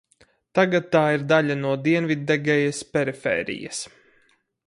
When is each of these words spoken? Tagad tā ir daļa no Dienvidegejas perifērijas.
Tagad 0.59 0.87
tā 0.95 1.01
ir 1.17 1.25
daļa 1.33 1.57
no 1.59 1.75
Dienvidegejas 1.89 2.81
perifērijas. 2.97 3.85